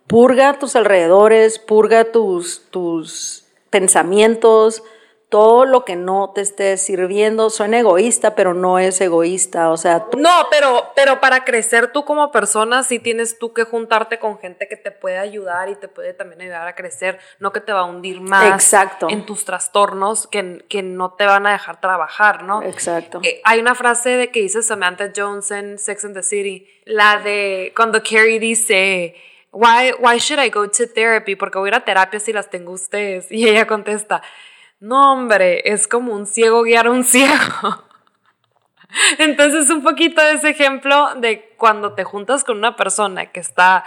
[0.06, 4.82] purga tus alrededores, purga tus, tus pensamientos,
[5.30, 7.50] todo lo que no te esté sirviendo.
[7.50, 9.70] Suena egoísta, pero no es egoísta.
[9.70, 14.18] O sea, no, pero, pero para crecer tú como persona, sí tienes tú que juntarte
[14.18, 17.60] con gente que te puede ayudar y te puede también ayudar a crecer, no que
[17.60, 19.06] te va a hundir más Exacto.
[19.08, 22.62] en tus trastornos que, que no te van a dejar trabajar, ¿no?
[22.64, 23.20] Exacto.
[23.22, 27.18] Eh, hay una frase de que dice Samantha Jones en Sex and the City, la
[27.18, 29.14] de cuando Carrie dice.
[29.52, 31.34] Why, why should I go to therapy?
[31.34, 33.26] Porque voy a ir a terapia si las tengo ustedes.
[33.32, 34.22] Y ella contesta,
[34.80, 37.84] no, hombre, es como un ciego guiar a un ciego.
[39.18, 43.84] Entonces, un poquito de ese ejemplo de cuando te juntas con una persona que está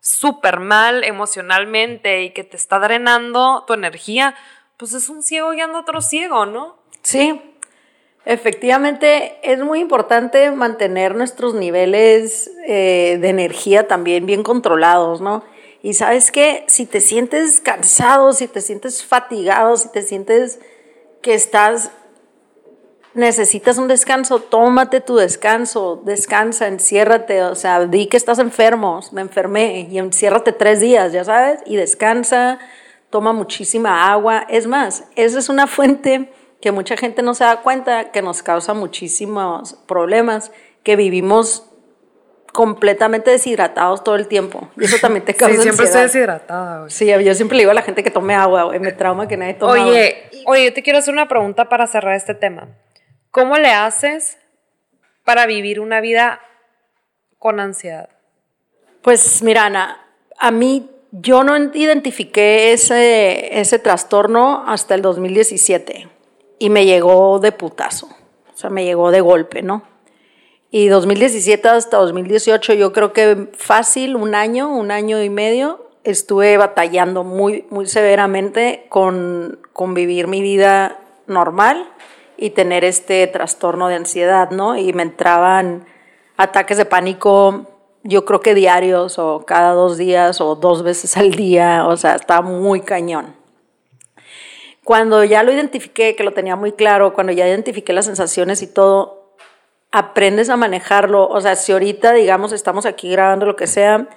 [0.00, 4.34] súper mal emocionalmente y que te está drenando tu energía,
[4.76, 6.76] pues es un ciego guiando a otro ciego, ¿no?
[7.00, 7.40] Sí,
[8.26, 15.42] efectivamente es muy importante mantener nuestros niveles eh, de energía también bien controlados, ¿no?
[15.84, 20.58] Y sabes que si te sientes cansado, si te sientes fatigado, si te sientes
[21.20, 21.90] que estás,
[23.12, 29.20] necesitas un descanso, tómate tu descanso, descansa, enciérrate, o sea, di que estás enfermo, me
[29.20, 32.58] enfermé y enciérrate tres días, ya sabes, y descansa,
[33.10, 34.46] toma muchísima agua.
[34.48, 38.42] Es más, esa es una fuente que mucha gente no se da cuenta que nos
[38.42, 40.50] causa muchísimos problemas,
[40.82, 41.73] que vivimos
[42.54, 44.70] completamente deshidratados todo el tiempo.
[44.76, 46.90] Y eso también te causa Sí, siempre estoy deshidratada, güey.
[46.90, 48.78] Sí, yo siempre le digo a la gente que tome agua, güey.
[48.78, 50.52] Me trauma que nadie tome oye, agua.
[50.52, 52.68] Oye, yo te quiero hacer una pregunta para cerrar este tema.
[53.32, 54.38] ¿Cómo le haces
[55.24, 56.40] para vivir una vida
[57.40, 58.08] con ansiedad?
[59.02, 60.06] Pues mira, Ana,
[60.38, 66.08] a mí yo no identifiqué ese, ese trastorno hasta el 2017
[66.60, 68.06] y me llegó de putazo.
[68.54, 69.93] O sea, me llegó de golpe, ¿no?
[70.76, 76.56] Y 2017 hasta 2018 yo creo que fácil, un año, un año y medio, estuve
[76.56, 81.88] batallando muy, muy severamente con, con vivir mi vida normal
[82.36, 84.76] y tener este trastorno de ansiedad, ¿no?
[84.76, 85.86] Y me entraban
[86.36, 87.66] ataques de pánico,
[88.02, 92.16] yo creo que diarios o cada dos días o dos veces al día, o sea,
[92.16, 93.36] estaba muy cañón.
[94.82, 98.66] Cuando ya lo identifiqué, que lo tenía muy claro, cuando ya identifiqué las sensaciones y
[98.66, 99.23] todo,
[99.94, 101.28] aprendes a manejarlo.
[101.28, 104.08] O sea, si ahorita, digamos, estamos aquí grabando lo que sea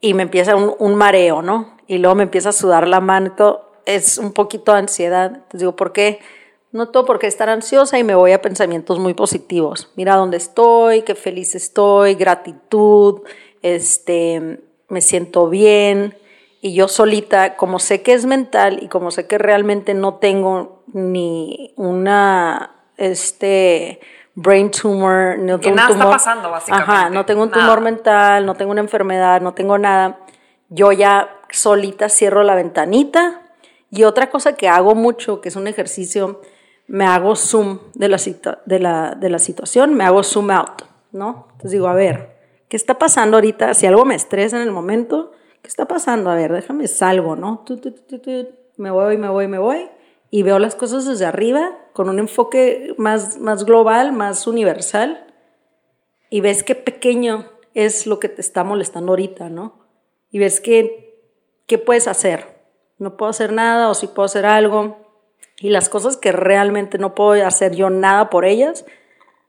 [0.00, 1.76] y me empieza un, mareo, ¿no?
[1.86, 5.26] Y luego me empieza a sudar la mano, todo, es un poquito de ansiedad.
[5.26, 6.20] Entonces digo, ¿por qué?
[6.72, 9.92] No todo porque estar ansiosa y me voy a pensamientos muy positivos.
[9.96, 13.20] Mira dónde estoy, qué feliz estoy, gratitud,
[13.60, 16.16] este, me siento bien.
[16.62, 20.84] Y yo solita, como sé que es mental y como sé que realmente no tengo
[20.94, 24.00] ni una, este,
[24.40, 26.92] brain tumor, no tengo nada está pasando, básicamente.
[26.92, 30.20] Ajá, no tengo un tumor mental, no tengo una enfermedad, no tengo nada.
[30.68, 33.42] Yo ya solita cierro la ventanita.
[33.90, 36.40] Y otra cosa que hago mucho, que es un ejercicio,
[36.86, 38.18] me hago zoom de la,
[38.64, 41.48] de la, de la situación, me hago zoom out, ¿no?
[41.52, 42.36] Entonces digo, a ver,
[42.68, 43.74] ¿qué está pasando ahorita?
[43.74, 46.30] Si algo me estresa en el momento, ¿qué está pasando?
[46.30, 47.64] A ver, déjame salgo, ¿no?
[48.76, 49.88] me voy, me voy, me voy.
[50.30, 55.26] Y veo las cosas desde arriba, con un enfoque más, más global, más universal.
[56.30, 59.80] Y ves qué pequeño es lo que te está molestando ahorita, ¿no?
[60.30, 61.20] Y ves que,
[61.66, 62.46] qué puedes hacer.
[62.98, 64.96] No puedo hacer nada o si sí puedo hacer algo.
[65.58, 68.84] Y las cosas que realmente no puedo hacer yo nada por ellas,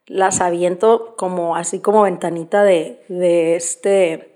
[0.08, 4.34] las aviento como así como ventanita de, de este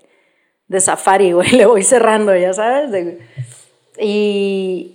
[0.68, 3.18] de safari, güey, le voy cerrando, ya sabes.
[3.98, 4.93] y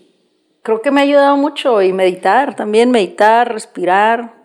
[0.70, 4.36] creo que me ha ayudado mucho y meditar también, meditar, respirar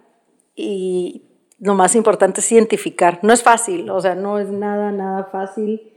[0.56, 1.22] y
[1.58, 3.18] lo más importante es identificar.
[3.20, 5.92] No es fácil, o sea, no es nada, nada fácil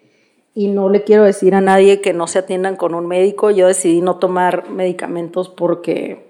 [0.54, 3.52] y no le quiero decir a nadie que no se atiendan con un médico.
[3.52, 6.30] Yo decidí no tomar medicamentos porque,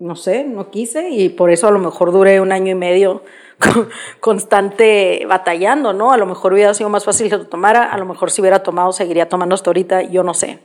[0.00, 3.22] no sé, no quise y por eso a lo mejor duré un año y medio
[4.18, 6.10] constante batallando, ¿no?
[6.10, 8.64] A lo mejor hubiera sido más fácil que lo tomara, a lo mejor si hubiera
[8.64, 10.58] tomado seguiría tomando hasta ahorita, yo no sé.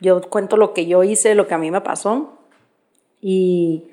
[0.00, 2.36] Yo cuento lo que yo hice, lo que a mí me pasó
[3.20, 3.84] y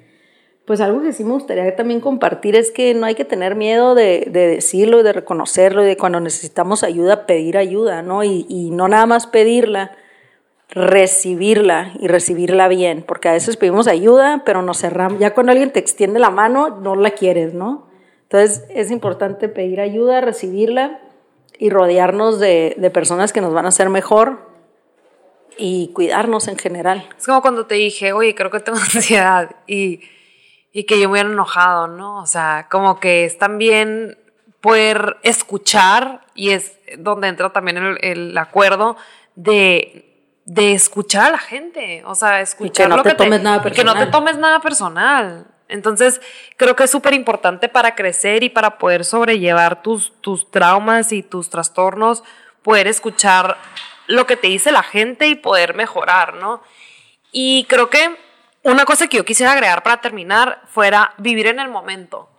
[0.65, 3.95] pues algo que sí me gustaría también compartir es que no hay que tener miedo
[3.95, 8.23] de, de decirlo y de reconocerlo y de cuando necesitamos ayuda pedir ayuda, ¿no?
[8.23, 9.91] Y, no nada más pedirla,
[10.69, 15.71] recibirla y recibirla bien, porque a veces pedimos ayuda, pero nos cerramos, ya cuando alguien
[15.71, 17.87] te extiende la mano, no la quieres, ¿no?
[18.23, 21.01] Entonces es importante pedir ayuda, recibirla
[21.59, 24.52] y rodearnos de, de personas que nos van a hacer mejor
[25.57, 27.07] y cuidarnos en general.
[27.17, 30.01] Es como cuando te dije, oye, creo que tengo ansiedad y,
[30.71, 32.21] y que yo me hubiera enojado, ¿no?
[32.21, 34.17] O sea, como que es también
[34.61, 38.95] poder escuchar y es donde entra también el, el acuerdo
[39.35, 40.09] de
[40.45, 43.61] de escuchar a la gente, o sea, escuchar que no lo te que tomes nada
[43.61, 44.11] que no te personal.
[44.11, 45.47] tomes nada personal.
[45.69, 46.21] Entonces,
[46.57, 51.23] creo que es súper importante para crecer y para poder sobrellevar tus, tus traumas y
[51.23, 52.23] tus trastornos,
[52.61, 53.57] poder escuchar
[54.13, 56.61] lo que te dice la gente y poder mejorar, ¿no?
[57.31, 58.15] Y creo que
[58.63, 62.29] una cosa que yo quisiera agregar para terminar fuera vivir en el momento.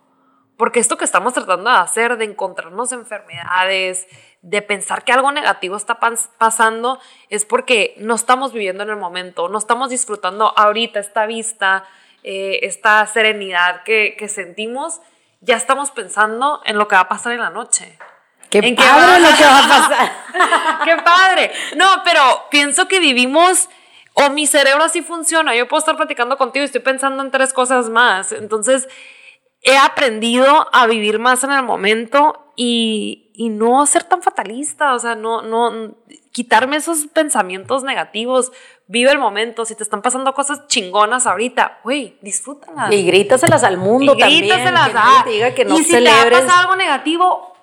[0.57, 4.07] Porque esto que estamos tratando de hacer, de encontrarnos enfermedades,
[4.41, 8.95] de pensar que algo negativo está pas- pasando, es porque no estamos viviendo en el
[8.95, 11.83] momento, no estamos disfrutando ahorita esta vista,
[12.23, 15.01] eh, esta serenidad que, que sentimos,
[15.41, 17.97] ya estamos pensando en lo que va a pasar en la noche.
[18.61, 20.11] Qué ¿En padre lo que va a pasar.
[20.85, 21.51] ¡Qué padre!
[21.75, 23.67] No, pero pienso que vivimos,
[24.13, 25.53] o mi cerebro así funciona.
[25.55, 28.31] Yo puedo estar platicando contigo y estoy pensando en tres cosas más.
[28.31, 28.87] Entonces,
[29.61, 34.93] he aprendido a vivir más en el momento y, y no ser tan fatalista.
[34.93, 35.95] O sea, no, no,
[36.31, 38.53] quitarme esos pensamientos negativos.
[38.87, 39.65] Vive el momento.
[39.65, 42.93] Si te están pasando cosas chingonas ahorita, güey, disfrútalas.
[42.93, 44.41] Y grítaselas al mundo Y también.
[44.41, 45.25] grítaselas, que nadie ah.
[45.27, 46.29] diga que no y si celebres.
[46.29, 47.54] te ha pasado algo negativo,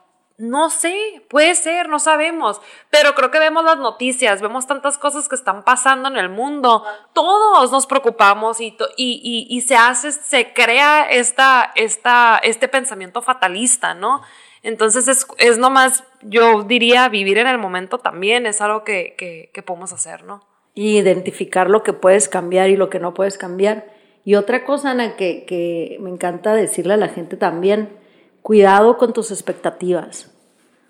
[0.43, 2.61] no sé, puede ser, no sabemos.
[2.91, 6.85] Pero creo que vemos las noticias, vemos tantas cosas que están pasando en el mundo.
[7.13, 12.67] Todos nos preocupamos y, to- y, y- y se hace, se crea esta, esta, este
[12.67, 14.23] pensamiento fatalista, ¿no?
[14.65, 19.51] Entonces es, es nomás, yo diría, vivir en el momento también es algo que, que,
[19.55, 20.43] que podemos hacer, ¿no?
[20.75, 23.93] y identificar lo que puedes cambiar y lo que no puedes cambiar.
[24.25, 27.95] Y otra cosa, Ana, que, que me encanta decirle a la gente también,
[28.43, 30.31] cuidado con tus expectativas,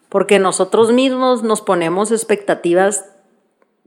[0.09, 3.05] porque nosotros mismos nos ponemos expectativas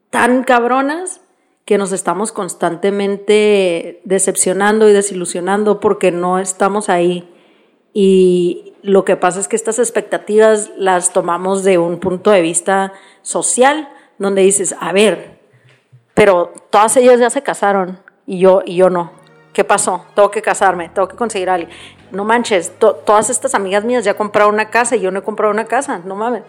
[0.10, 1.22] tan cabronas
[1.66, 7.28] que nos estamos constantemente decepcionando y desilusionando porque no estamos ahí.
[7.92, 12.94] Y lo que pasa es que estas expectativas las tomamos de un punto de vista
[13.24, 15.40] social, donde dices, a ver,
[16.14, 19.12] pero todas ellas ya se casaron y yo, y yo no.
[19.54, 20.06] ¿Qué pasó?
[20.14, 21.72] Tengo que casarme, tengo que conseguir a alguien.
[22.16, 25.24] No manches, to- todas estas amigas mías ya compraron una casa y yo no he
[25.24, 26.44] comprado una casa, no mames.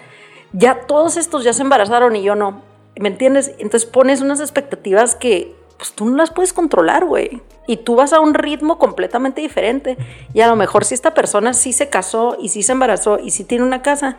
[0.52, 2.62] Ya todos estos ya se embarazaron y yo no.
[2.98, 3.52] ¿Me entiendes?
[3.58, 7.42] Entonces pones unas expectativas que pues tú no las puedes controlar, güey.
[7.66, 9.98] Y tú vas a un ritmo completamente diferente.
[10.32, 13.30] Y a lo mejor si esta persona sí se casó y sí se embarazó y
[13.32, 14.16] sí tiene una casa,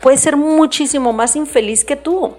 [0.00, 2.34] puede ser muchísimo más infeliz que tú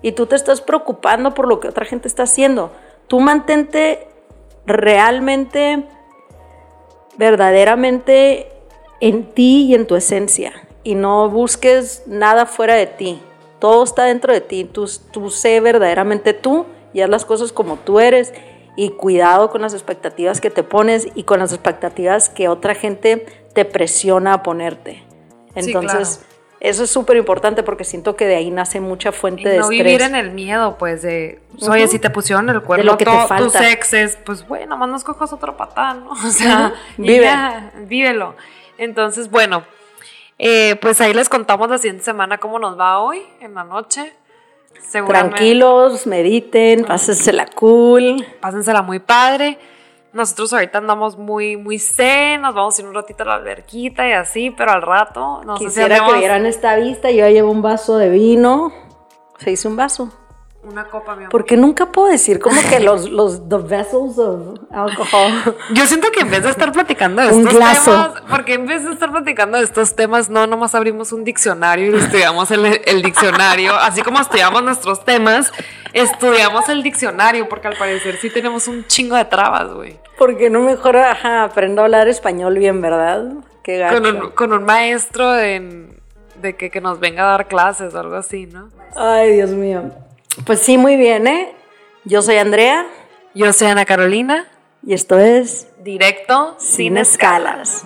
[0.00, 2.70] y tú te estás preocupando por lo que otra gente está haciendo.
[3.08, 4.06] Tú mantente
[4.64, 5.84] realmente,
[7.18, 8.48] verdaderamente
[9.00, 10.52] en ti y en tu esencia
[10.86, 13.20] y no busques nada fuera de ti.
[13.58, 14.64] Todo está dentro de ti.
[14.64, 18.32] Tú, tú sé verdaderamente tú y haz las cosas como tú eres
[18.76, 23.26] y cuidado con las expectativas que te pones y con las expectativas que otra gente
[23.52, 25.02] te presiona a ponerte.
[25.56, 26.35] Sí, Entonces, claro.
[26.60, 29.62] Eso es súper importante porque siento que de ahí nace mucha fuente Y de no
[29.64, 29.84] estrés.
[29.84, 31.92] vivir en el miedo, pues, de, oye, Ujú.
[31.92, 33.70] si te pusieron el cuerno De lo que te to- tus falta.
[33.70, 36.10] exes, pues, bueno, nomás nos cojas otro patán, ¿no?
[36.26, 37.24] O sea, Vive.
[37.24, 38.34] ya, vívelo.
[38.78, 39.64] Entonces, bueno,
[40.38, 44.12] Eh, pues ahí les contamos la siguiente semana cómo nos va hoy, en la noche.
[44.92, 48.24] Tranquilos, mediten, pásensela cool.
[48.40, 49.58] Pásensela muy padre.
[50.16, 54.08] Nosotros ahorita andamos muy, muy zen, nos vamos a ir un ratito a la alberquita
[54.08, 57.98] y así, pero al rato no Quisiera que vieran esta vista, yo llevo un vaso
[57.98, 58.72] de vino.
[59.38, 60.10] Se hizo un vaso.
[60.66, 61.30] Una copa, mi amor.
[61.30, 65.54] Porque nunca puedo decir como que los, los the vessels of alcohol.
[65.72, 68.90] Yo siento que en vez de estar platicando de estos temas, porque en vez de
[68.90, 73.76] estar platicando de estos temas, no nomás abrimos un diccionario y estudiamos el, el diccionario,
[73.76, 75.52] así como estudiamos nuestros temas,
[75.92, 80.00] estudiamos el diccionario, porque al parecer sí tenemos un chingo de trabas, güey.
[80.18, 83.34] Porque no mejor, ajá, aprendo a hablar español bien, ¿verdad?
[83.62, 84.02] Qué gacho.
[84.02, 85.92] Con un, con un maestro de
[86.58, 88.68] que, que nos venga a dar clases o algo así, ¿no?
[88.96, 89.92] Ay, Dios mío.
[90.44, 91.52] Pues sí, muy bien, ¿eh?
[92.04, 92.86] Yo soy Andrea.
[93.34, 94.46] Yo soy Ana Carolina.
[94.86, 97.84] Y esto es Directo Sin, escalas.